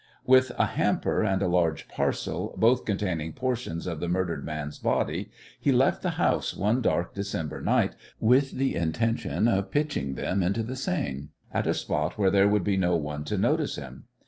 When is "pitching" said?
9.69-10.15